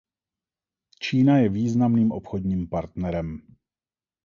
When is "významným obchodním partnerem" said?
1.49-3.29